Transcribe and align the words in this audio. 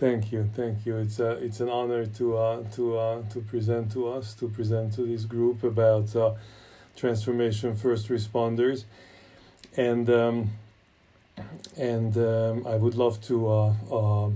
Thank 0.00 0.32
you, 0.32 0.48
thank 0.56 0.86
you. 0.86 0.96
It's 0.96 1.20
a, 1.20 1.32
it's 1.32 1.60
an 1.60 1.68
honor 1.68 2.06
to 2.06 2.38
uh, 2.38 2.62
to 2.72 2.96
uh, 2.96 3.22
to 3.32 3.40
present 3.42 3.92
to 3.92 4.08
us, 4.08 4.32
to 4.36 4.48
present 4.48 4.94
to 4.94 5.02
this 5.02 5.26
group 5.26 5.62
about 5.62 6.16
uh, 6.16 6.32
transformation 6.96 7.76
first 7.76 8.08
responders, 8.08 8.84
and 9.76 10.08
um, 10.08 10.52
and 11.76 12.16
um, 12.16 12.66
I 12.66 12.76
would 12.76 12.94
love 12.94 13.20
to 13.24 13.46
uh, 13.46 13.74
uh, 13.92 14.30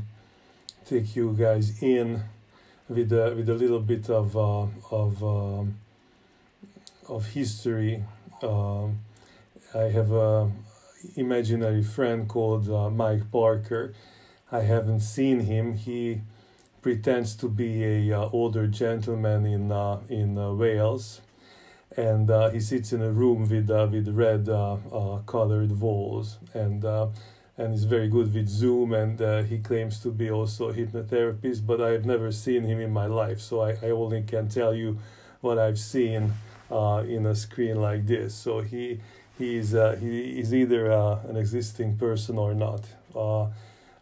take 0.85 1.16
you 1.16 1.32
guys 1.32 1.83
in 1.83 2.25
with 2.87 3.11
a, 3.15 3.33
with 3.35 3.49
a 3.49 3.55
little 3.55 3.81
bit 3.81 4.11
of 4.11 4.37
uh, 4.37 4.67
of 4.91 5.25
um, 5.25 5.77
of 7.09 7.29
history. 7.29 8.05
Um, 8.43 8.99
I 9.75 9.85
have 9.85 10.12
a 10.12 10.53
imaginary 11.17 11.83
friend 11.83 12.29
called 12.29 12.69
uh, 12.69 12.91
Mike 12.91 13.33
Parker 13.33 13.95
I 14.52 14.61
haven't 14.61 15.00
seen 15.00 15.40
him. 15.40 15.74
He 15.74 16.20
pretends 16.82 17.35
to 17.36 17.48
be 17.48 17.82
a 17.82 18.21
uh, 18.21 18.29
older 18.30 18.66
gentleman 18.66 19.46
in 19.46 19.72
uh, 19.72 20.00
in 20.11 20.36
uh, 20.36 20.52
Wales, 20.52 21.22
and 21.96 22.30
uh, 22.30 22.50
he 22.50 22.61
sits 22.61 22.93
in 22.93 23.00
a 23.00 23.11
room 23.11 23.49
with 23.49 23.71
uh, 23.71 23.88
with 23.90 24.07
red 24.08 24.49
uh, 24.50 24.76
colored 25.26 25.80
walls, 25.80 26.38
and 26.52 26.85
and 27.57 27.72
is 27.72 27.85
very 27.85 28.08
good 28.08 28.35
with 28.35 28.49
Zoom. 28.49 28.93
And 28.93 29.46
he 29.49 29.58
claims 29.58 29.99
to 30.00 30.11
be 30.11 30.30
also 30.30 30.68
a 30.68 30.74
hypnotherapist, 30.74 31.66
but 31.66 31.80
I've 31.80 32.05
never 32.05 32.30
seen 32.30 32.64
him 32.64 32.80
in 32.80 32.92
my 32.92 33.06
life, 33.06 33.41
so 33.41 33.62
I, 33.62 33.70
I 33.83 33.91
only 33.91 34.22
can 34.22 34.48
tell 34.48 34.74
you 34.74 34.98
what 35.41 35.58
I've 35.58 35.78
seen 35.78 36.34
in 36.70 37.27
a 37.27 37.34
screen 37.34 37.80
like 37.80 38.06
this. 38.06 38.34
So 38.34 38.61
he 38.61 39.00
he's 39.38 39.70
he 39.70 40.38
is 40.38 40.52
either 40.52 40.91
an 41.30 41.36
existing 41.36 41.97
person 41.97 42.36
or 42.36 42.52
not. 42.52 42.84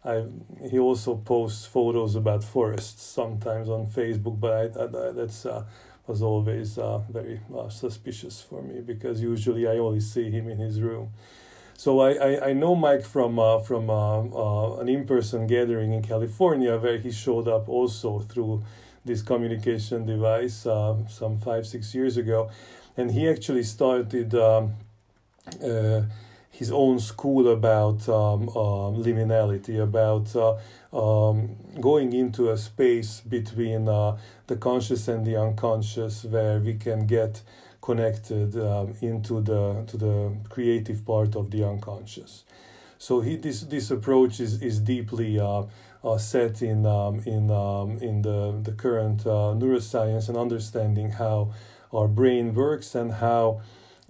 I, 0.05 0.25
he 0.69 0.79
also 0.79 1.15
posts 1.15 1.65
photos 1.65 2.15
about 2.15 2.43
forests 2.43 3.03
sometimes 3.03 3.69
on 3.69 3.87
Facebook, 3.87 4.39
but 4.39 4.51
I, 4.51 4.83
I, 4.83 5.11
that's 5.11 5.45
uh, 5.45 5.63
was 6.07 6.21
always 6.21 6.77
uh, 6.77 6.97
very 7.09 7.39
uh, 7.57 7.69
suspicious 7.69 8.41
for 8.41 8.61
me 8.61 8.81
because 8.81 9.21
usually 9.21 9.67
I 9.67 9.77
only 9.77 10.01
see 10.01 10.29
him 10.29 10.49
in 10.49 10.57
his 10.57 10.81
room. 10.81 11.11
So 11.77 12.01
I, 12.01 12.11
I, 12.13 12.49
I 12.49 12.53
know 12.53 12.75
Mike 12.75 13.03
from 13.03 13.39
uh, 13.39 13.59
from 13.59 13.89
uh, 13.89 14.19
uh, 14.21 14.77
an 14.79 14.89
in-person 14.89 15.47
gathering 15.47 15.93
in 15.93 16.01
California 16.01 16.77
where 16.77 16.97
he 16.97 17.11
showed 17.11 17.47
up 17.47 17.67
also 17.69 18.19
through 18.19 18.63
this 19.05 19.21
communication 19.21 20.05
device 20.05 20.55
some 21.09 21.37
five 21.43 21.65
six 21.65 21.93
years 21.95 22.15
ago, 22.17 22.49
and 22.97 23.11
he 23.11 23.27
actually 23.27 23.63
started. 23.63 24.35
Um, 24.35 24.73
his 26.53 26.71
own 26.71 26.99
school 26.99 27.51
about 27.51 28.07
um, 28.07 28.47
uh, 28.49 28.93
liminality, 29.05 29.81
about 29.81 30.35
uh, 30.35 30.53
um, 30.93 31.55
going 31.81 32.13
into 32.13 32.51
a 32.51 32.57
space 32.57 33.21
between 33.21 33.89
uh, 33.89 34.15
the 34.45 34.55
conscious 34.55 35.07
and 35.07 35.25
the 35.25 35.35
unconscious, 35.35 36.23
where 36.25 36.59
we 36.59 36.75
can 36.75 37.07
get 37.07 37.41
connected 37.81 38.55
um, 38.55 38.93
into 39.01 39.41
the 39.41 39.83
to 39.87 39.97
the 39.97 40.31
creative 40.47 41.03
part 41.03 41.35
of 41.35 41.49
the 41.49 41.63
unconscious. 41.63 42.43
So 42.99 43.21
he 43.21 43.35
this 43.35 43.61
this 43.61 43.89
approach 43.89 44.39
is 44.39 44.61
is 44.61 44.79
deeply 44.79 45.39
uh, 45.39 45.63
uh, 46.03 46.17
set 46.19 46.61
in 46.61 46.85
um, 46.85 47.23
in 47.25 47.49
um, 47.49 47.97
in 47.97 48.21
the 48.21 48.59
the 48.61 48.73
current 48.73 49.25
uh, 49.25 49.57
neuroscience 49.57 50.29
and 50.29 50.37
understanding 50.37 51.13
how 51.13 51.51
our 51.91 52.07
brain 52.07 52.53
works 52.53 52.93
and 52.93 53.11
how 53.13 53.61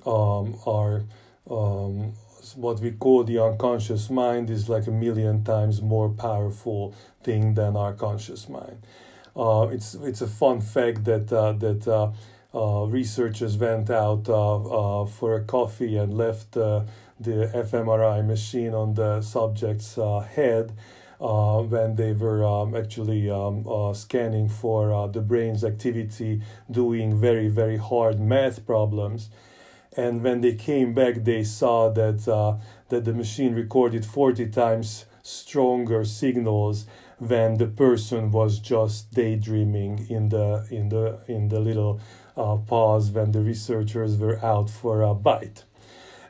um, 0.06 0.60
our 0.68 1.06
um, 1.50 2.14
what 2.56 2.80
we 2.80 2.92
call 2.92 3.24
the 3.24 3.40
unconscious 3.40 4.10
mind 4.10 4.50
is 4.50 4.68
like 4.70 4.88
a 4.88 4.92
million 4.92 5.44
times 5.44 5.82
more 5.82 6.10
powerful 6.10 6.94
thing 7.24 7.54
than 7.54 7.76
our 7.78 7.94
conscious 7.94 8.50
mind. 8.50 8.78
Uh, 9.36 9.68
it's 9.72 9.96
it's 9.96 10.22
a 10.22 10.28
fun 10.28 10.62
fact 10.62 11.06
that 11.06 11.32
uh, 11.32 11.54
that 11.54 11.88
uh, 11.88 12.12
uh 12.54 12.86
researchers 12.86 13.58
went 13.58 13.90
out 13.90 14.30
uh, 14.30 15.02
uh, 15.02 15.06
for 15.06 15.36
a 15.36 15.44
coffee 15.44 15.98
and 15.98 16.16
left 16.16 16.52
the 16.52 16.86
fMRI 17.70 18.26
machine 18.26 18.74
on 18.74 18.94
the 18.94 19.22
subject's 19.22 19.96
head 20.36 20.74
when 21.20 21.96
they 21.96 22.12
were 22.12 22.44
um, 22.44 22.76
actually 22.76 23.30
um, 23.30 23.66
scanning 23.96 24.50
for 24.50 25.08
the 25.08 25.22
brain's 25.22 25.64
activity, 25.64 26.42
doing 26.70 27.20
very 27.20 27.48
very 27.48 27.78
hard 27.78 28.20
math 28.20 28.66
problems 28.66 29.30
and 29.96 30.24
when 30.24 30.42
they 30.42 30.54
came 30.56 30.94
back 30.94 31.24
they 31.24 31.44
saw 31.44 31.90
that 31.90 32.28
uh, 32.28 32.58
that 32.90 33.06
the 33.06 33.14
machine 33.14 33.54
recorded 33.54 34.06
40 34.06 34.48
times 34.50 35.06
stronger 35.22 36.04
signals 36.04 36.86
than 37.20 37.58
the 37.58 37.68
person 37.68 38.32
was 38.32 38.60
just 38.60 39.14
daydreaming 39.14 40.06
in 40.10 40.30
the 40.30 40.68
in 40.70 40.90
the 40.90 41.20
in 41.28 41.50
the 41.50 41.60
little 41.60 42.00
uh, 42.36 42.58
pause 42.58 43.12
when 43.12 43.32
the 43.32 43.40
researchers 43.42 44.18
were 44.18 44.44
out 44.44 44.70
for 44.70 45.02
a 45.02 45.14
bite 45.14 45.64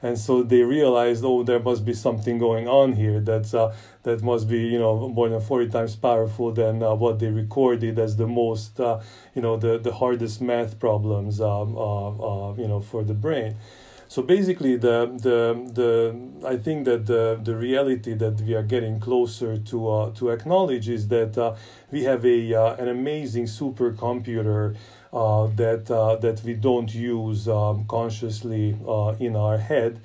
and 0.04 0.20
so 0.20 0.44
they 0.44 0.62
realized 0.62 1.24
oh 1.26 1.42
there 1.44 1.60
must 1.60 1.84
be 1.86 1.94
something 1.94 2.38
going 2.38 2.68
on 2.68 2.94
here 2.94 3.20
that's 3.20 3.54
uh, 3.54 3.74
that 4.04 4.22
must 4.22 4.48
be 4.48 4.60
you 4.60 4.78
know 4.78 5.08
more 5.08 5.30
than 5.30 5.42
40 5.42 5.70
times 5.70 5.96
powerful 5.96 6.52
than 6.52 6.84
uh, 6.84 6.94
what 6.94 7.20
they 7.20 7.30
recorded 7.30 7.98
as 7.98 8.18
the 8.18 8.28
most 8.28 8.80
uh, 8.80 9.00
you 9.34 9.42
know 9.42 9.58
the 9.58 9.80
the 9.80 9.94
hardest 9.94 10.42
math 10.42 10.80
problems 10.80 11.42
um, 11.42 11.76
uh, 11.78 12.10
uh, 12.10 12.54
you 12.56 12.68
know 12.68 12.82
for 12.82 13.04
the 13.04 13.14
brain. 13.16 13.56
So 14.14 14.22
basically 14.22 14.76
the 14.76 15.08
the 15.28 15.40
the 15.74 16.48
I 16.48 16.58
think 16.58 16.86
that 16.86 17.08
the 17.08 17.40
the 17.42 17.56
reality 17.56 18.14
that 18.14 18.42
we 18.42 18.54
are 18.54 18.62
getting 18.62 19.00
closer 19.00 19.58
to 19.58 19.90
uh, 19.90 20.12
to 20.12 20.30
acknowledge 20.30 20.88
is 20.88 21.08
that 21.08 21.36
uh, 21.36 21.56
we 21.90 22.04
have 22.04 22.24
a 22.24 22.54
uh, 22.54 22.76
an 22.76 22.90
amazing 22.90 23.46
supercomputer 23.46 24.76
that 25.14 25.92
uh, 25.92 26.16
that 26.18 26.44
we 26.44 26.54
don't 26.54 26.94
use 26.94 27.48
um, 27.48 27.86
consciously 27.88 28.76
uh, 28.88 29.16
in 29.20 29.36
our 29.36 29.58
head 29.58 30.00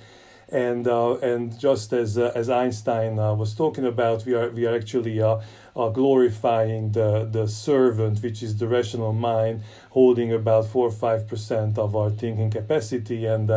and 0.50 0.86
uh, 0.88 1.16
and 1.19 1.58
just 1.58 1.92
as 1.92 2.16
uh, 2.16 2.32
as 2.34 2.48
Einstein 2.48 3.19
uh, 3.19 3.34
was 3.34 3.54
talking 3.54 3.84
about, 3.84 4.24
we 4.24 4.34
are 4.34 4.48
we 4.50 4.66
are 4.66 4.74
actually 4.74 5.20
glorifying 5.74 6.92
the 6.92 7.28
the 7.30 7.46
servant, 7.46 8.22
which 8.22 8.42
is 8.42 8.56
the 8.56 8.66
rational 8.66 9.12
mind, 9.12 9.62
holding 9.91 10.32
about 10.32 10.66
four 10.66 10.88
or 10.88 10.91
five 10.91 11.28
percent 11.28 11.76
of 11.78 11.94
our 11.94 12.10
thinking 12.10 12.50
capacity, 12.50 13.26
and 13.26 13.50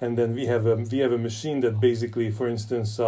and 0.00 0.16
then 0.16 0.34
we 0.34 0.46
have 0.46 0.66
a 0.66 0.76
we 0.76 0.98
have 0.98 1.12
a 1.12 1.18
machine 1.18 1.60
that 1.60 1.80
basically, 1.80 2.30
for 2.30 2.48
instance. 2.48 3.00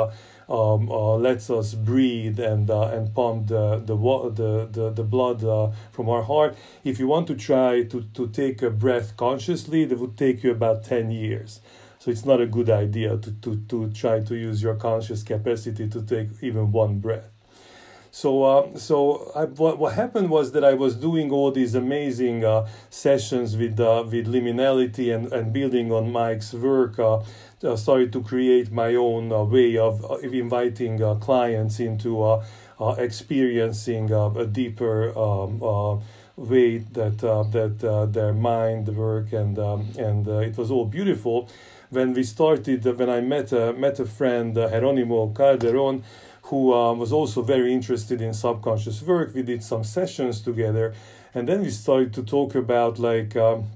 Um, 0.48 0.91
uh, 0.91 1.16
lets 1.16 1.50
us 1.50 1.75
breathe 1.75 2.41
and 2.41 2.70
uh, 2.70 2.88
and 2.97 3.14
pump 3.14 3.48
the 3.48 3.82
the 3.84 3.94
the 3.94 4.69
the, 4.72 4.91
the 4.91 5.04
blood 5.04 5.44
uh, 5.44 5.72
from 5.92 6.09
our 6.09 6.22
heart. 6.22 6.56
If 6.84 6.98
you 6.98 7.06
want 7.06 7.26
to 7.26 7.34
try 7.34 7.82
to, 7.84 8.00
to 8.14 8.28
take 8.28 8.62
a 8.62 8.70
breath 8.70 9.14
consciously, 9.19 9.84
that 9.84 9.98
would 9.98 10.16
take 10.16 10.42
you 10.42 10.50
about 10.50 10.84
ten 10.84 11.10
years. 11.10 11.60
So 11.98 12.10
it's 12.10 12.25
not 12.25 12.41
a 12.41 12.47
good 12.47 12.70
idea 12.70 13.19
to, 13.19 13.31
to, 13.31 13.56
to 13.69 13.91
try 13.91 14.20
to 14.20 14.34
use 14.34 14.62
your 14.62 14.76
conscious 14.76 15.22
capacity 15.22 15.86
to 15.88 16.00
take 16.00 16.28
even 16.41 16.72
one 16.72 17.00
breath. 17.00 17.38
So, 18.10 18.42
uh, 18.42 18.78
so 18.78 19.30
I, 19.34 19.44
what, 19.44 19.78
what 19.78 19.94
happened 19.94 20.30
was 20.30 20.52
that 20.52 20.64
I 20.64 20.74
was 20.74 20.96
doing 20.96 21.30
all 21.30 21.50
these 21.50 21.74
amazing 21.74 22.44
uh, 22.44 22.66
sessions 22.91 23.56
with 23.56 23.78
uh, 23.78 24.04
with 24.06 24.26
liminality 24.26 25.14
and, 25.14 25.32
and 25.32 25.52
building 25.52 25.92
on 25.92 26.10
Mike's 26.10 26.52
work. 26.54 26.98
Uh, 26.98 27.20
uh, 27.64 27.74
started 27.74 28.12
to 28.12 28.22
create 28.22 28.70
my 28.70 28.94
own 28.94 29.32
uh, 29.32 29.42
way 29.42 29.76
of, 29.76 30.04
of 30.04 30.22
inviting 30.32 30.98
clients 31.18 31.80
into 31.80 32.41
experiencing 32.98 34.12
a 34.12 34.47
deeper 34.47 35.10
um, 35.18 35.58
way 36.36 36.78
that 36.78 37.18
that 37.18 38.10
their 38.12 38.32
mind 38.32 38.86
work 38.97 39.32
and 39.32 39.58
um, 39.58 39.88
and 39.98 40.28
it 40.28 40.56
was 40.56 40.70
all 40.70 40.84
beautiful 40.84 41.48
when 41.91 42.12
we 42.12 42.22
started, 42.22 42.84
when 42.84 43.08
I 43.08 43.20
met 43.20 43.52
a, 43.52 43.72
met 43.72 43.98
a 43.98 44.04
friend, 44.04 44.56
uh, 44.56 44.68
Jeronimo 44.68 45.34
Calderon, 45.34 46.04
who 46.48 46.72
um, 46.72 46.98
was 46.98 47.12
also 47.12 47.42
very 47.42 47.72
interested 47.72 48.22
in 48.22 48.32
subconscious 48.32 49.03
work. 49.03 49.34
We 49.34 49.42
did 49.42 49.62
some 49.62 49.84
sessions 49.84 50.41
together, 50.41 50.95
and 51.34 51.47
then 51.47 51.60
we 51.62 51.71
started 51.71 52.15
to 52.15 52.22
talk 52.22 52.54
about 52.54 52.98
like 52.98 53.36
um, 53.36 53.68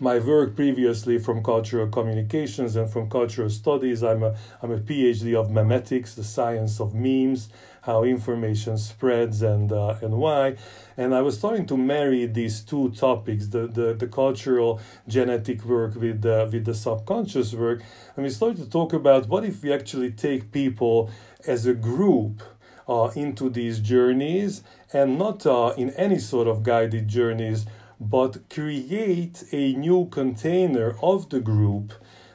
my 0.00 0.18
work 0.18 0.56
previously 0.56 1.18
from 1.18 1.42
cultural 1.42 1.86
communications 1.88 2.76
and 2.76 2.90
from 2.90 3.10
cultural 3.10 3.50
studies. 3.50 4.02
I'm 4.02 4.22
a 4.22 4.34
I'm 4.62 4.72
a 4.72 4.78
PhD 4.78 5.38
of 5.38 5.48
memetics, 5.48 6.14
the 6.14 6.24
science 6.24 6.80
of 6.80 6.94
memes, 6.94 7.50
how 7.82 8.04
information 8.04 8.78
spreads 8.78 9.42
and 9.42 9.70
uh, 9.70 9.96
and 10.00 10.14
why. 10.14 10.56
And 10.96 11.14
I 11.14 11.22
was 11.22 11.38
starting 11.38 11.66
to 11.66 11.76
marry 11.76 12.26
these 12.26 12.60
two 12.62 12.90
topics, 12.90 13.46
the, 13.46 13.66
the, 13.66 13.94
the 13.94 14.06
cultural 14.06 14.80
genetic 15.08 15.64
work 15.64 15.94
with 15.94 16.20
the, 16.20 16.46
with 16.52 16.66
the 16.66 16.74
subconscious 16.74 17.54
work. 17.54 17.82
And 18.16 18.24
we 18.24 18.30
started 18.30 18.58
to 18.58 18.68
talk 18.68 18.92
about 18.92 19.26
what 19.26 19.44
if 19.44 19.62
we 19.62 19.72
actually 19.72 20.10
take 20.10 20.52
people 20.52 21.10
as 21.46 21.66
a 21.66 21.74
group 21.74 22.42
uh, 22.88 23.10
into 23.14 23.48
these 23.48 23.78
journeys 23.78 24.62
and 24.92 25.18
not 25.18 25.46
uh, 25.46 25.72
in 25.76 25.90
any 25.90 26.18
sort 26.18 26.48
of 26.48 26.62
guided 26.62 27.06
journeys, 27.08 27.66
but 28.00 28.48
create 28.48 29.44
a 29.52 29.74
new 29.74 30.06
container 30.06 30.96
of 31.02 31.28
the 31.30 31.40
group 31.40 31.92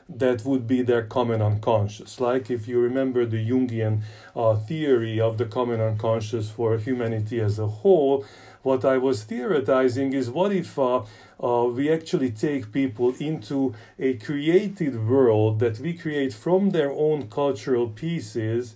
that 0.07 0.45
would 0.45 0.67
be 0.67 0.81
their 0.81 1.03
common 1.03 1.41
unconscious. 1.41 2.19
Like 2.19 2.51
if 2.51 2.67
you 2.67 2.79
remember 2.79 3.25
the 3.25 3.49
Jungian 3.49 4.03
uh, 4.35 4.55
theory 4.55 5.19
of 5.19 5.37
the 5.37 5.45
common 5.45 5.81
unconscious 5.81 6.49
for 6.49 6.77
humanity 6.77 7.39
as 7.41 7.57
a 7.57 7.67
whole, 7.67 8.23
what 8.65 8.83
I 8.83 8.97
was 8.97 9.23
theorizing 9.23 10.13
is 10.13 10.29
what 10.29 10.51
if 10.51 10.79
uh, 10.79 11.03
uh, 11.41 11.65
we 11.65 11.91
actually 11.91 12.31
take 12.31 12.71
people 12.71 13.13
into 13.19 13.75
a 13.99 14.15
created 14.15 15.07
world 15.07 15.59
that 15.59 15.79
we 15.79 15.93
create 15.93 16.33
from 16.33 16.71
their 16.71 16.91
own 16.91 17.29
cultural 17.29 17.87
pieces 17.89 18.75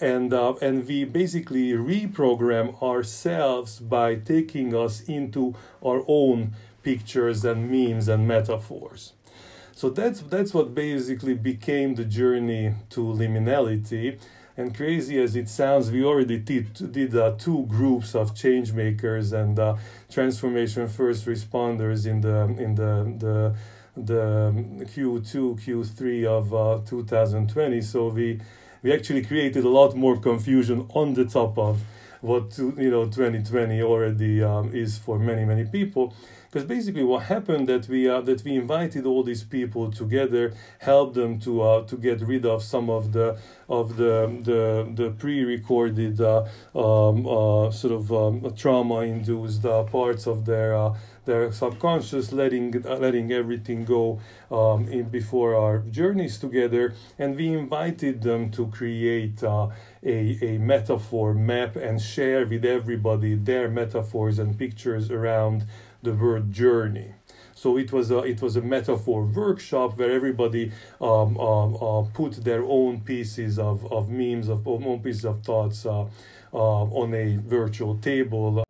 and 0.00 0.32
uh, 0.32 0.54
and 0.62 0.86
we 0.86 1.04
basically 1.04 1.72
reprogram 1.72 2.80
ourselves 2.80 3.80
by 3.80 4.14
taking 4.14 4.74
us 4.74 5.00
into 5.02 5.54
our 5.84 6.04
own 6.06 6.54
pictures 6.82 7.44
and 7.44 7.70
memes 7.70 8.08
and 8.08 8.28
metaphors. 8.28 9.14
So 9.72 9.90
that's 9.90 10.20
that's 10.20 10.54
what 10.54 10.74
basically 10.74 11.34
became 11.34 11.96
the 11.96 12.04
journey 12.04 12.74
to 12.90 13.00
liminality 13.00 14.18
and 14.56 14.74
crazy 14.74 15.20
as 15.20 15.34
it 15.34 15.48
sounds, 15.48 15.90
we 15.90 16.04
already 16.04 16.38
did, 16.38 16.92
did 16.92 17.16
uh, 17.16 17.32
two 17.36 17.66
groups 17.66 18.14
of 18.14 18.34
change 18.34 18.72
makers 18.72 19.32
and 19.32 19.58
uh, 19.58 19.76
transformation 20.10 20.88
first 20.88 21.26
responders 21.26 22.06
in 22.06 22.20
the 22.20 22.44
in 22.58 22.74
the 22.76 23.14
the 23.18 23.54
the 23.96 24.84
Q2 24.84 25.60
Q3 25.60 26.24
of 26.26 26.54
uh, 26.54 26.80
2020. 26.86 27.80
So 27.80 28.08
we 28.08 28.40
we 28.82 28.92
actually 28.92 29.24
created 29.24 29.64
a 29.64 29.68
lot 29.68 29.96
more 29.96 30.18
confusion 30.18 30.86
on 30.94 31.14
the 31.14 31.24
top 31.24 31.58
of 31.58 31.80
what 32.24 32.56
you 32.56 32.90
know 32.90 33.04
2020 33.04 33.82
already 33.82 34.42
um, 34.42 34.74
is 34.74 34.96
for 34.96 35.18
many 35.18 35.44
many 35.44 35.64
people. 35.64 36.14
Because 36.50 36.68
basically 36.68 37.02
what 37.02 37.24
happened 37.24 37.68
that 37.68 37.88
we 37.88 38.08
uh, 38.08 38.20
that 38.22 38.42
we 38.44 38.56
invited 38.56 39.04
all 39.04 39.22
these 39.22 39.44
people 39.44 39.90
together 39.90 40.54
helped 40.78 41.14
them 41.14 41.38
to 41.40 41.60
uh, 41.60 41.84
to 41.84 41.96
get 41.96 42.22
rid 42.22 42.46
of 42.46 42.62
some 42.62 42.88
of 42.88 43.12
the 43.12 43.38
of 43.68 43.96
the 43.96 44.14
the, 44.42 44.90
the 44.94 45.10
pre-recorded 45.10 46.20
uh, 46.20 46.44
um, 46.74 47.26
uh, 47.26 47.70
sort 47.70 47.92
of 47.92 48.12
um, 48.12 48.54
trauma 48.56 49.00
induced 49.00 49.66
uh, 49.66 49.82
parts 49.82 50.26
of 50.26 50.46
their 50.46 50.94
uh, 51.24 51.30
their 51.30 51.52
subconscious 51.52 52.32
letting 52.32 52.70
letting 52.82 53.32
everything 53.32 53.84
go 53.84 54.20
um, 54.50 54.88
in 54.88 55.08
before 55.08 55.54
our 55.54 55.78
journeys 55.78 56.38
together 56.38 56.94
and 57.18 57.36
we 57.36 57.48
invited 57.48 58.22
them 58.22 58.50
to 58.50 58.66
create 58.68 59.42
a, 59.42 59.70
a 60.04 60.58
metaphor 60.58 61.34
map 61.34 61.76
and 61.76 62.00
share 62.00 62.46
with 62.46 62.64
everybody 62.64 63.34
their 63.34 63.68
metaphors 63.68 64.38
and 64.38 64.58
pictures 64.58 65.10
around 65.10 65.64
the 66.02 66.12
word 66.12 66.52
journey. 66.52 67.14
So 67.54 67.78
it 67.78 67.92
was 67.92 68.10
a 68.10 68.18
it 68.18 68.42
was 68.42 68.56
a 68.56 68.60
metaphor 68.60 69.24
workshop 69.24 69.96
where 69.96 70.10
everybody 70.10 70.72
um, 71.00 71.38
um, 71.38 71.76
uh, 71.76 72.02
put 72.12 72.44
their 72.44 72.62
own 72.62 73.00
pieces 73.00 73.58
of, 73.58 73.90
of 73.90 74.10
memes 74.10 74.48
of 74.48 74.66
own 74.66 75.00
pieces 75.00 75.24
of 75.24 75.42
thoughts 75.42 75.86
uh, 75.86 76.02
uh, 76.52 76.82
on 77.00 77.14
a 77.14 77.36
virtual 77.36 77.96
table. 77.96 78.63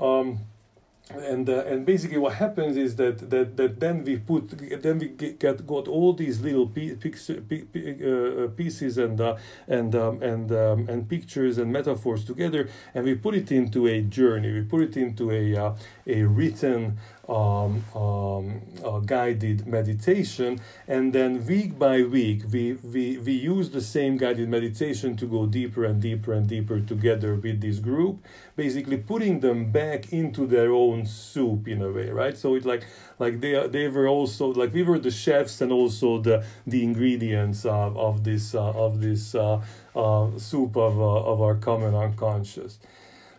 And 1.10 1.50
uh, 1.50 1.64
and 1.66 1.84
basically 1.84 2.16
what 2.16 2.36
happens 2.36 2.78
is 2.78 2.96
that, 2.96 3.28
that 3.28 3.58
that 3.58 3.78
then 3.78 4.04
we 4.04 4.16
put 4.16 4.48
then 4.82 4.98
we 4.98 5.08
get 5.08 5.66
got 5.66 5.86
all 5.86 6.14
these 6.14 6.40
little 6.40 6.64
uh, 6.64 8.48
pieces 8.56 8.96
and 8.96 9.20
uh, 9.20 9.36
and 9.68 9.94
um, 9.94 10.22
and 10.22 10.50
um, 10.50 10.88
and 10.88 11.06
pictures 11.06 11.58
and 11.58 11.70
metaphors 11.70 12.24
together 12.24 12.70
and 12.94 13.04
we 13.04 13.14
put 13.14 13.34
it 13.34 13.52
into 13.52 13.86
a 13.86 14.00
journey. 14.00 14.50
We 14.50 14.62
put 14.62 14.80
it 14.80 14.96
into 14.96 15.30
a 15.30 15.54
uh, 15.54 15.74
a 16.06 16.22
written 16.22 16.96
um, 17.28 17.84
um, 17.94 18.62
uh, 18.84 18.98
guided 19.00 19.66
meditation. 19.66 20.60
And 20.86 21.12
then 21.12 21.46
week 21.46 21.78
by 21.78 22.02
week 22.02 22.42
we, 22.52 22.74
we 22.74 23.18
we 23.18 23.32
use 23.32 23.70
the 23.70 23.80
same 23.80 24.16
guided 24.16 24.48
meditation 24.48 25.16
to 25.16 25.26
go 25.26 25.46
deeper 25.46 25.84
and 25.84 26.00
deeper 26.00 26.32
and 26.32 26.46
deeper 26.46 26.80
together 26.80 27.34
with 27.34 27.60
this 27.60 27.78
group 27.78 28.24
basically 28.56 28.96
putting 28.96 29.40
them 29.40 29.70
back 29.72 30.12
into 30.12 30.46
their 30.46 30.72
own 30.72 31.06
soup 31.06 31.66
in 31.66 31.82
a 31.82 31.90
way 31.90 32.10
right? 32.10 32.36
So 32.36 32.54
it's 32.54 32.66
like 32.66 32.84
like 33.18 33.40
they 33.40 33.66
they 33.68 33.88
were 33.88 34.08
also 34.08 34.48
like 34.48 34.72
we 34.72 34.82
were 34.82 34.98
the 34.98 35.10
chefs 35.10 35.60
and 35.60 35.72
also 35.72 36.18
the 36.18 36.44
the 36.66 36.82
ingredients 36.82 37.64
of, 37.64 37.96
of 37.96 38.24
this 38.24 38.54
uh, 38.54 38.70
of 38.70 39.00
this 39.00 39.34
uh, 39.34 39.60
uh, 39.96 40.38
soup 40.38 40.76
of, 40.76 41.00
uh, 41.00 41.32
of 41.32 41.40
our 41.40 41.54
common 41.54 41.94
unconscious 41.94 42.78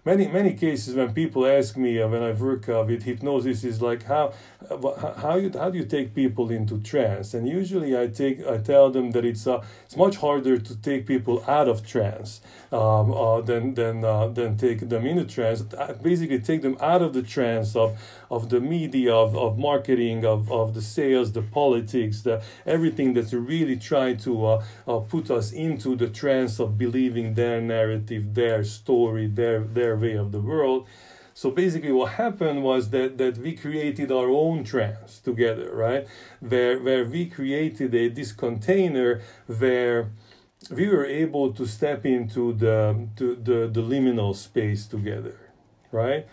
many 0.05 0.27
many 0.27 0.53
cases 0.53 0.95
when 0.95 1.11
people 1.13 1.45
ask 1.45 1.75
me 1.75 1.99
uh, 1.99 2.07
when 2.07 2.21
I 2.21 2.31
work 2.31 2.69
uh, 2.69 2.83
with 2.87 3.03
hypnosis 3.03 3.63
is 3.63 3.81
like 3.81 4.03
how 4.03 4.33
uh, 4.69 5.13
how 5.15 5.35
you 5.35 5.51
how 5.53 5.69
do 5.69 5.77
you 5.77 5.85
take 5.85 6.13
people 6.13 6.51
into 6.51 6.79
trance? 6.79 7.33
And 7.33 7.47
usually 7.47 7.99
I 7.99 8.07
take 8.07 8.45
I 8.45 8.57
tell 8.59 8.89
them 8.91 9.11
that 9.11 9.25
it's 9.25 9.47
uh, 9.47 9.63
it's 9.83 9.97
much 9.97 10.17
harder 10.17 10.57
to 10.57 10.75
take 10.77 11.05
people 11.07 11.43
out 11.47 11.67
of 11.67 11.85
trance 11.85 12.41
um, 12.71 13.11
uh, 13.11 13.41
than 13.41 13.73
than 13.73 14.05
uh, 14.05 14.27
than 14.27 14.57
take 14.57 14.87
them 14.89 15.05
into 15.05 15.25
trance. 15.25 15.63
Basically 16.01 16.39
take 16.39 16.61
them 16.61 16.77
out 16.79 17.01
of 17.01 17.13
the 17.13 17.23
trance 17.23 17.75
of 17.75 17.97
of 18.29 18.49
the 18.49 18.59
media 18.59 19.13
of, 19.13 19.35
of 19.35 19.57
marketing 19.57 20.25
of, 20.25 20.51
of 20.51 20.73
the 20.73 20.81
sales 20.81 21.31
the 21.31 21.41
politics 21.41 22.21
the 22.21 22.41
everything 22.65 23.13
that's 23.13 23.33
really 23.33 23.77
trying 23.77 24.17
to 24.17 24.45
uh, 24.45 24.99
put 25.09 25.29
us 25.29 25.51
into 25.51 25.95
the 25.95 26.07
trance 26.07 26.59
of 26.59 26.77
believing 26.77 27.35
their 27.35 27.61
narrative 27.61 28.33
their 28.33 28.63
story 28.63 29.27
their 29.27 29.59
their 29.59 29.94
way 29.95 30.13
of 30.13 30.31
the 30.31 30.39
world. 30.39 30.87
So 31.33 31.51
basically, 31.51 31.91
what 31.91 32.13
happened 32.13 32.63
was 32.63 32.89
that, 32.91 33.17
that 33.17 33.37
we 33.37 33.55
created 33.55 34.11
our 34.11 34.29
own 34.29 34.63
trance 34.63 35.19
together, 35.19 35.69
right? 35.73 36.07
Where, 36.39 36.79
where 36.79 37.03
we 37.03 37.25
created 37.25 37.93
a, 37.93 38.07
this 38.07 38.31
container 38.31 39.21
where 39.47 40.11
we 40.71 40.87
were 40.87 41.05
able 41.05 41.51
to 41.53 41.65
step 41.65 42.05
into 42.05 42.53
the, 42.53 43.07
to 43.17 43.35
the, 43.35 43.67
the 43.67 43.81
liminal 43.81 44.33
space 44.33 44.85
together, 44.85 45.37
right? 45.91 46.25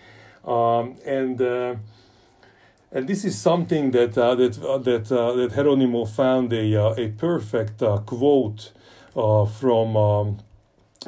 Um, 0.44 0.96
and 1.04 1.40
uh, 1.40 1.76
and 2.92 3.08
this 3.08 3.24
is 3.24 3.40
something 3.40 3.90
that 3.92 4.18
uh, 4.18 4.34
that 4.34 4.58
uh, 4.62 4.78
that 4.78 5.10
uh, 5.10 5.32
that 5.32 5.52
Jeronimo 5.52 6.08
found 6.08 6.52
a 6.52 6.76
uh, 6.76 6.94
a 6.94 7.08
perfect 7.08 7.82
uh, 7.82 7.98
quote 7.98 8.72
uh, 9.16 9.46
from 9.46 9.96
um, 9.96 10.38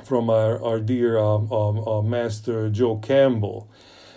from 0.02 0.28
our, 0.30 0.62
our 0.62 0.80
dear 0.80 1.18
um, 1.18 1.50
um, 1.52 1.86
uh, 1.86 2.02
master 2.02 2.68
Joe 2.68 2.96
Campbell. 2.96 3.68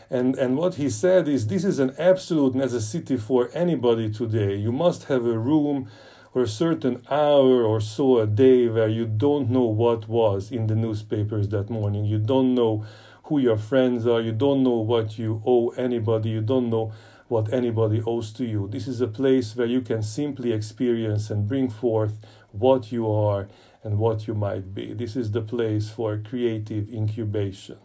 And, 0.10 0.36
and 0.38 0.58
what 0.58 0.76
he 0.76 0.90
said 0.90 1.28
is 1.28 1.48
this 1.48 1.66
is 1.66 1.80
an 1.80 1.94
absolute 2.00 2.56
necessity 2.56 3.18
for 3.18 3.50
anybody 3.54 4.10
today. 4.10 4.56
You 4.56 4.72
must 4.72 5.06
have 5.06 5.26
a 5.26 5.38
room 5.38 5.90
or 6.34 6.44
a 6.44 6.48
certain 6.48 7.04
hour 7.10 7.64
or 7.64 7.82
so 7.82 8.20
a 8.20 8.28
day 8.28 8.68
where 8.68 8.88
you 8.88 9.06
don't 9.06 9.50
know 9.50 9.66
what 9.66 10.08
was 10.08 10.52
in 10.52 10.68
the 10.68 10.76
newspapers 10.76 11.50
that 11.50 11.70
morning. 11.70 12.06
You 12.06 12.20
don't 12.20 12.56
know 12.56 12.86
who 13.24 13.40
your 13.40 13.58
friends 13.58 14.08
are. 14.08 14.22
You 14.22 14.32
don't 14.32 14.64
know 14.64 14.78
what 14.78 15.20
you 15.20 15.42
owe 15.46 15.70
anybody. 15.72 16.30
You 16.30 16.42
don't 16.42 16.70
know 16.70 16.94
what 17.28 17.52
anybody 17.54 18.02
owes 18.06 18.32
to 18.34 18.46
you. 18.46 18.70
This 18.70 18.88
is 18.88 19.02
a 19.02 19.08
place 19.08 19.56
where 19.56 19.68
you 19.68 19.82
can 19.82 20.02
simply 20.02 20.54
experience 20.54 21.30
and 21.30 21.48
bring 21.48 21.70
forth 21.70 22.14
what 22.52 22.92
you 22.92 23.12
are 23.12 23.50
and 23.84 23.98
what 23.98 24.28
you 24.28 24.34
might 24.34 24.74
be. 24.74 24.94
This 24.94 25.16
is 25.16 25.32
the 25.32 25.42
place 25.42 25.90
for 25.90 26.18
creative 26.18 26.90
incubation. 26.90 27.78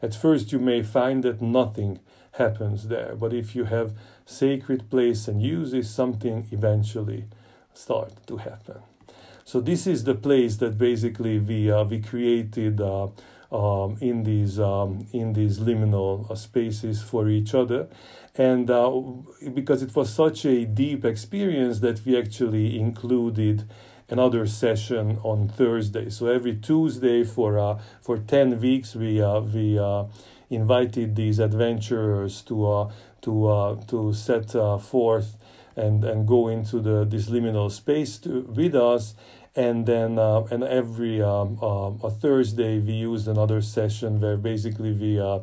At 0.00 0.14
first, 0.14 0.52
you 0.52 0.58
may 0.58 0.82
find 0.82 1.22
that 1.22 1.40
nothing 1.40 2.00
happens 2.32 2.88
there, 2.88 3.14
but 3.14 3.32
if 3.32 3.54
you 3.54 3.64
have 3.64 3.94
sacred 4.26 4.90
place 4.90 5.28
and 5.28 5.42
use 5.42 5.72
it, 5.72 5.86
something 5.86 6.48
eventually 6.50 7.26
start 7.74 8.12
to 8.26 8.38
happen. 8.38 8.78
So 9.44 9.60
this 9.60 9.86
is 9.86 10.04
the 10.04 10.14
place 10.14 10.56
that 10.58 10.78
basically 10.78 11.38
we 11.38 11.70
uh, 11.70 11.84
we 11.84 12.00
created 12.00 12.80
uh, 12.80 13.08
um, 13.50 13.98
in 14.00 14.22
these 14.22 14.58
um, 14.58 15.06
in 15.12 15.32
these 15.34 15.58
liminal 15.58 16.30
uh, 16.30 16.34
spaces 16.34 17.02
for 17.02 17.28
each 17.28 17.54
other, 17.54 17.88
and 18.36 18.70
uh, 18.70 18.90
because 19.52 19.82
it 19.82 19.94
was 19.94 20.12
such 20.12 20.46
a 20.46 20.64
deep 20.64 21.04
experience 21.04 21.80
that 21.80 22.04
we 22.06 22.16
actually 22.16 22.78
included 22.78 23.68
another 24.12 24.46
session 24.46 25.18
on 25.24 25.48
Thursday. 25.48 26.10
So 26.10 26.26
every 26.26 26.54
Tuesday 26.54 27.24
for 27.24 27.58
uh, 27.58 27.78
for 28.00 28.18
ten 28.18 28.60
weeks, 28.60 28.94
we 28.94 29.22
uh, 29.22 29.40
we 29.40 29.78
uh, 29.78 30.04
invited 30.50 31.16
these 31.16 31.38
adventurers 31.38 32.42
to 32.42 32.54
uh, 32.70 32.92
to 33.22 33.32
uh, 33.46 33.76
to 33.88 34.12
set 34.12 34.54
uh, 34.54 34.78
forth 34.78 35.36
and 35.76 36.04
and 36.04 36.28
go 36.28 36.48
into 36.48 36.80
the 36.80 37.04
this 37.04 37.30
liminal 37.30 37.70
space 37.70 38.18
to, 38.18 38.42
with 38.42 38.74
us. 38.74 39.14
And 39.54 39.84
then 39.86 40.18
uh, 40.18 40.44
and 40.50 40.62
every 40.64 41.22
um, 41.22 41.58
um, 41.62 42.00
a 42.02 42.10
Thursday 42.10 42.78
we 42.78 42.92
used 42.92 43.28
another 43.28 43.60
session 43.60 44.20
where 44.20 44.36
basically 44.36 44.92
we 44.92 45.20
uh, 45.20 45.40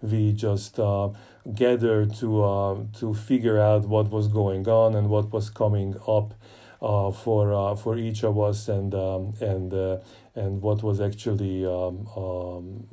we 0.00 0.32
just 0.32 0.78
uh, 0.80 1.10
gathered 1.54 2.14
to 2.16 2.42
uh, 2.42 2.76
to 2.98 3.14
figure 3.14 3.58
out 3.58 3.82
what 3.86 4.10
was 4.10 4.26
going 4.26 4.66
on 4.68 4.96
and 4.96 5.08
what 5.08 5.32
was 5.32 5.48
coming 5.48 5.94
up 6.08 6.34
uh, 6.34 6.61
for 7.12 7.52
uh, 7.52 7.74
for 7.74 7.96
each 7.96 8.24
of 8.24 8.38
us 8.38 8.68
and 8.68 8.94
um, 8.94 9.34
and 9.40 9.72
uh, 9.72 9.98
and 10.34 10.60
what 10.62 10.82
was 10.82 11.00
actually 11.00 11.64
um, 11.64 12.06
um, 12.16 12.84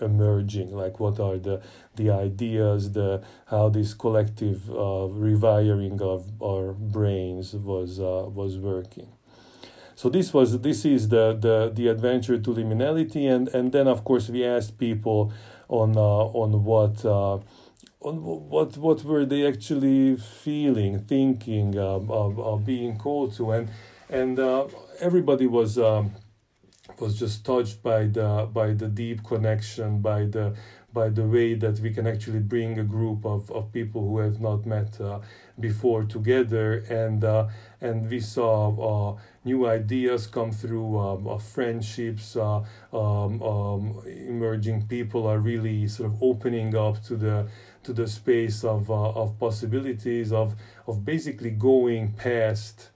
emerging 0.00 0.74
like 0.74 1.00
what 1.00 1.20
are 1.20 1.38
the 1.38 1.60
the 1.96 2.10
ideas 2.10 2.92
the 2.92 3.22
how 3.46 3.68
this 3.68 3.94
collective 3.94 4.70
uh, 4.70 5.08
rewiring 5.26 6.00
of 6.00 6.30
our 6.42 6.72
brains 6.72 7.54
was 7.54 8.00
uh, 8.00 8.24
was 8.28 8.58
working 8.58 9.08
so 9.96 10.10
this 10.10 10.32
was 10.34 10.60
this 10.60 10.84
is 10.84 11.08
the 11.08 11.36
the 11.40 11.72
the 11.74 11.88
adventure 11.88 12.38
to 12.38 12.50
liminality, 12.50 13.30
and 13.34 13.48
and 13.48 13.72
then 13.72 13.88
of 13.88 14.04
course 14.04 14.28
we 14.28 14.44
asked 14.44 14.78
people 14.78 15.32
on 15.68 15.96
uh, 15.96 16.00
on 16.00 16.64
what. 16.64 17.04
On 18.06 18.22
what 18.22 18.76
what 18.76 19.02
were 19.02 19.24
they 19.24 19.44
actually 19.44 20.14
feeling, 20.14 21.00
thinking, 21.00 21.76
um, 21.76 22.08
uh, 22.08 22.54
being 22.54 22.96
called 22.98 23.34
to, 23.34 23.50
and 23.50 23.68
and 24.08 24.38
uh, 24.38 24.68
everybody 25.00 25.48
was 25.48 25.76
um, 25.76 26.12
was 27.00 27.18
just 27.18 27.44
touched 27.44 27.82
by 27.82 28.04
the 28.06 28.48
by 28.52 28.74
the 28.74 28.86
deep 28.86 29.24
connection, 29.24 29.98
by 30.02 30.24
the 30.24 30.54
by 30.96 31.08
the 31.10 31.26
way 31.26 31.54
that 31.54 31.78
we 31.80 31.90
can 31.92 32.06
actually 32.06 32.38
bring 32.38 32.78
a 32.78 32.84
group 32.84 33.26
of, 33.26 33.50
of 33.50 33.70
people 33.70 34.00
who 34.00 34.18
have 34.18 34.40
not 34.40 34.64
met 34.64 34.98
uh, 34.98 35.18
before 35.60 36.04
together. 36.04 36.84
And 36.88 37.24
uh, 37.24 37.48
and 37.80 38.08
we 38.08 38.20
saw 38.20 38.52
uh, 38.90 39.20
new 39.44 39.66
ideas 39.66 40.26
come 40.26 40.52
through 40.52 40.98
um, 40.98 41.38
friendships 41.38 42.36
uh, 42.36 42.60
um, 42.92 43.42
um, 43.42 44.02
emerging. 44.06 44.86
People 44.86 45.26
are 45.26 45.38
really 45.38 45.86
sort 45.88 46.12
of 46.12 46.22
opening 46.22 46.74
up 46.74 47.02
to 47.04 47.16
the 47.16 47.48
to 47.86 47.92
the 47.92 48.08
space 48.08 48.64
of, 48.64 48.90
uh, 48.90 49.10
of 49.10 49.38
possibilities 49.38 50.32
of 50.32 50.56
of 50.86 51.04
basically 51.04 51.50
going 51.50 52.12
past 52.12 52.90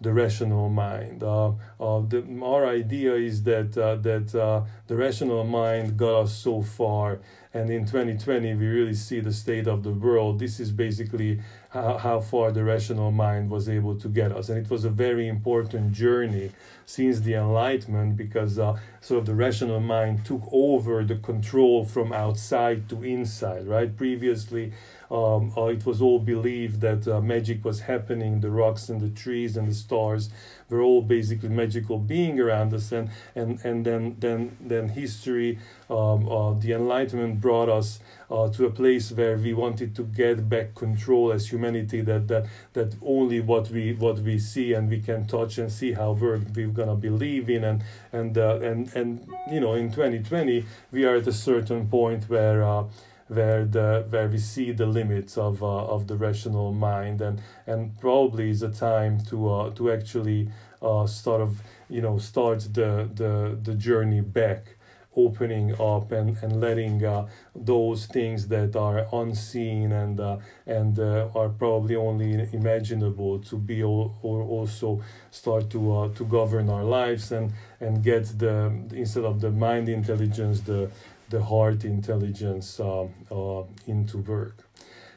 the 0.00 0.12
rational 0.12 0.70
mind. 0.70 1.22
Uh, 1.22 1.48
uh, 1.78 2.00
the, 2.08 2.24
our 2.42 2.66
idea 2.66 3.14
is 3.14 3.42
that 3.42 3.76
uh, 3.76 3.96
that 3.96 4.34
uh, 4.34 4.62
the 4.86 4.96
rational 4.96 5.44
mind 5.44 5.96
got 5.96 6.22
us 6.22 6.34
so 6.34 6.62
far, 6.62 7.20
and 7.52 7.70
in 7.70 7.84
2020 7.84 8.54
we 8.54 8.66
really 8.66 8.94
see 8.94 9.20
the 9.20 9.32
state 9.32 9.66
of 9.66 9.82
the 9.82 9.92
world. 9.92 10.38
This 10.38 10.58
is 10.58 10.72
basically 10.72 11.40
how, 11.70 11.98
how 11.98 12.20
far 12.20 12.50
the 12.50 12.64
rational 12.64 13.10
mind 13.10 13.50
was 13.50 13.68
able 13.68 13.94
to 13.96 14.08
get 14.08 14.32
us, 14.32 14.48
and 14.48 14.58
it 14.58 14.70
was 14.70 14.84
a 14.84 14.90
very 14.90 15.28
important 15.28 15.92
journey 15.92 16.50
since 16.84 17.20
the 17.20 17.34
Enlightenment 17.34 18.16
because 18.16 18.58
uh, 18.58 18.76
sort 19.00 19.20
of 19.20 19.26
the 19.26 19.34
rational 19.34 19.80
mind 19.80 20.24
took 20.24 20.42
over 20.50 21.04
the 21.04 21.16
control 21.16 21.84
from 21.84 22.12
outside 22.12 22.88
to 22.88 23.02
inside. 23.04 23.66
Right, 23.66 23.96
previously 23.96 24.72
um, 25.10 25.52
uh, 25.56 25.66
it 25.66 25.84
was 25.84 26.00
all 26.00 26.20
believed 26.20 26.80
that 26.82 27.08
uh, 27.08 27.20
magic 27.20 27.64
was 27.64 27.80
happening. 27.80 28.40
The 28.40 28.50
rocks 28.50 28.88
and 28.88 29.00
the 29.00 29.08
trees 29.08 29.56
and 29.56 29.68
the 29.68 29.74
stars 29.74 30.30
were 30.68 30.80
all 30.80 31.02
basically 31.02 31.48
magical 31.48 31.98
being 31.98 32.38
around 32.38 32.72
us, 32.72 32.92
and 32.92 33.10
and 33.34 33.58
and 33.64 33.84
then 33.84 34.16
then 34.20 34.56
then 34.60 34.90
history, 34.90 35.58
um, 35.88 36.28
uh, 36.28 36.54
the 36.54 36.72
Enlightenment 36.72 37.40
brought 37.40 37.68
us 37.68 37.98
uh, 38.30 38.48
to 38.50 38.66
a 38.66 38.70
place 38.70 39.10
where 39.12 39.36
we 39.36 39.52
wanted 39.52 39.94
to 39.96 40.04
get 40.04 40.48
back 40.48 40.74
control 40.74 41.32
as 41.32 41.50
humanity. 41.50 42.00
That 42.00 42.28
that 42.28 42.46
that 42.74 42.94
only 43.02 43.40
what 43.40 43.70
we 43.70 43.92
what 43.94 44.20
we 44.20 44.38
see 44.38 44.72
and 44.72 44.88
we 44.88 45.00
can 45.00 45.26
touch 45.26 45.58
and 45.58 45.70
see 45.70 45.92
how 45.92 46.12
we're 46.12 46.40
we're 46.54 46.68
gonna 46.68 46.96
believe 46.96 47.50
in, 47.50 47.64
and 47.64 47.82
and 48.12 48.38
uh, 48.38 48.60
and 48.60 48.94
and 48.94 49.28
you 49.50 49.60
know 49.60 49.74
in 49.74 49.90
2020 49.90 50.64
we 50.92 51.04
are 51.04 51.16
at 51.16 51.26
a 51.26 51.32
certain 51.32 51.88
point 51.88 52.28
where 52.28 52.62
uh, 52.62 52.84
where 53.28 53.64
the 53.64 54.04
where 54.10 54.28
we 54.28 54.38
see 54.38 54.72
the 54.72 54.86
limits 54.86 55.38
of 55.38 55.62
uh, 55.62 55.66
of 55.66 56.08
the 56.08 56.16
rational 56.16 56.72
mind 56.72 57.20
and 57.20 57.40
and 57.66 57.98
probably 58.00 58.50
is 58.50 58.62
a 58.62 58.70
time 58.70 59.20
to 59.24 59.48
uh, 59.48 59.70
to 59.70 59.90
actually 59.90 60.48
uh, 60.82 61.06
sort 61.06 61.40
of 61.40 61.62
you 61.88 62.00
know 62.00 62.18
start 62.18 62.60
the 62.72 63.08
the 63.14 63.58
the 63.62 63.74
journey 63.74 64.20
back 64.20 64.76
opening 65.16 65.74
up 65.80 66.12
and, 66.12 66.36
and 66.42 66.60
letting 66.60 67.04
uh, 67.04 67.26
those 67.54 68.06
things 68.06 68.48
that 68.48 68.76
are 68.76 69.06
unseen 69.12 69.92
and 69.92 70.20
uh, 70.20 70.36
and 70.66 70.98
uh, 70.98 71.28
are 71.34 71.48
probably 71.48 71.96
only 71.96 72.48
imaginable 72.52 73.38
to 73.40 73.56
be 73.56 73.82
or 73.82 74.12
also 74.22 75.02
start 75.30 75.68
to 75.70 75.96
uh, 75.96 76.08
to 76.14 76.24
govern 76.24 76.70
our 76.70 76.84
lives 76.84 77.32
and 77.32 77.52
and 77.80 78.02
get 78.04 78.24
the 78.38 78.72
instead 78.92 79.24
of 79.24 79.40
the 79.40 79.50
mind 79.50 79.88
intelligence 79.88 80.60
the 80.60 80.90
the 81.30 81.42
heart 81.42 81.84
intelligence 81.84 82.80
uh, 82.80 83.04
uh, 83.30 83.62
into 83.86 84.18
work. 84.18 84.68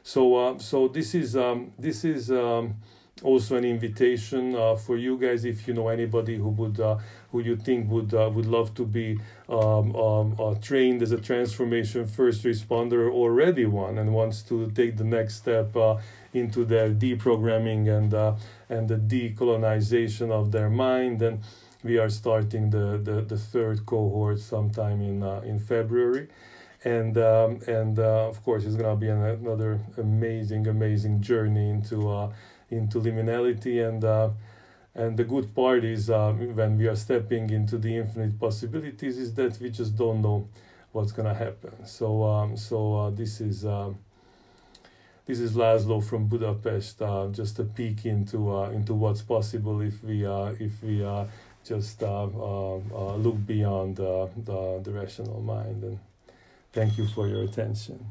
So 0.04 0.36
uh, 0.36 0.60
so 0.60 0.88
this 0.88 1.16
is 1.16 1.36
um, 1.36 1.72
this 1.78 2.04
is 2.04 2.32
um, 2.32 2.76
also 3.24 3.56
an 3.56 3.65
invitation 3.65 4.56
uh, 4.56 4.75
for 4.75 4.98
you 4.98 5.18
guys 5.18 5.46
if 5.46 5.68
you 5.68 5.74
know 5.74 5.88
anybody 5.88 6.36
who 6.36 6.50
would 6.50 6.80
uh, 6.80 6.98
who 7.32 7.39
you 7.39 7.56
think 7.56 7.89
would 7.89 8.13
uh, 8.13 8.30
would 8.34 8.46
love 8.46 8.74
to 8.75 8.86
be 8.86 9.20
um, 9.50 9.96
um, 9.96 10.60
trained 10.62 11.01
as 11.01 11.12
a 11.12 11.20
transformation 11.20 12.06
first 12.06 12.44
responder 12.44 13.10
already 13.10 13.65
one 13.65 13.98
and 13.98 14.13
wants 14.13 14.42
to 14.42 14.70
take 14.72 14.98
the 14.98 15.03
next 15.03 15.36
step 15.36 15.75
into 16.34 16.65
their 16.65 16.89
deprogramming 16.89 17.88
and 17.88 18.13
and 18.70 18.89
the 18.89 18.98
decolonization 18.98 20.32
of 20.32 20.51
their 20.51 20.70
mind 20.70 21.22
and 21.22 21.39
we 21.84 21.98
are 21.98 22.10
starting 22.10 22.70
the, 22.70 23.00
the, 23.03 23.22
the 23.22 23.38
third 23.38 23.86
cohort 23.86 24.39
sometime 24.39 25.01
in 25.01 25.22
uh, 25.22 25.42
in 25.44 25.60
February, 25.60 26.30
and 26.84 27.18
um, 27.18 27.60
and 27.68 28.00
uh, 28.00 28.27
of 28.27 28.42
course 28.44 28.63
it's 28.63 28.75
gonna 28.75 28.96
be 28.96 29.10
an, 29.10 29.22
another 29.22 29.80
amazing 29.98 30.68
amazing 30.68 31.22
journey 31.22 31.70
into 31.70 32.10
uh, 32.10 32.32
into 32.77 33.00
liminality 33.00 33.88
and. 33.88 34.03
Uh, 34.03 34.30
and 34.96 35.18
the 35.18 35.24
good 35.24 35.56
part 35.56 35.84
is 35.84 36.12
uh, 36.12 36.32
when 36.34 36.77
we 36.77 36.86
are 36.86 36.96
stepping 36.96 37.50
into 37.50 37.80
the 37.80 37.98
infinite 37.98 38.39
possibilities 38.39 39.18
is 39.18 39.34
that 39.34 39.60
we 39.60 39.72
just 39.72 39.96
don't 39.96 40.22
know 40.22 40.48
what's 40.92 41.12
gonna 41.12 41.34
happen. 41.34 41.86
So 41.88 42.24
um, 42.24 42.56
so 42.56 42.96
uh, 42.96 43.10
this 43.10 43.42
is 43.42 43.65
um, 43.65 43.98
this 45.25 45.39
is 45.39 45.53
Laszlo 45.53 46.03
from 46.03 46.27
Budapest. 46.27 47.01
Uh, 47.01 47.30
just 47.32 47.58
a 47.58 47.63
peek 47.63 48.06
into 48.06 48.56
uh, 48.56 48.70
into 48.70 48.94
what's 48.94 49.24
possible 49.24 49.82
if 49.82 50.03
we 50.03 50.27
uh, 50.27 50.53
if 50.60 50.84
we 50.84 51.03
uh, 51.03 51.25
just 51.65 52.03
uh, 52.03 52.25
uh, 52.25 52.75
uh, 52.75 53.15
look 53.15 53.46
beyond 53.46 53.96
the, 53.96 54.30
the 54.84 54.92
rational 54.92 55.42
mind. 55.42 55.84
And 55.84 56.00
thank 56.72 56.98
you 56.98 57.08
for 57.08 57.27
your 57.27 57.44
attention. 57.44 58.06